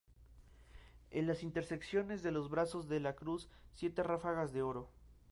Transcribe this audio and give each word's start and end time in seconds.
En 1.11 1.27
las 1.27 1.43
intersecciones 1.43 2.23
de 2.23 2.31
los 2.31 2.49
brazos 2.49 2.89
de 2.89 2.99
la 3.01 3.13
cruz, 3.13 3.51
siete 3.75 4.01
ráfagas 4.01 4.51
de 4.51 4.63
oro. 4.63 4.89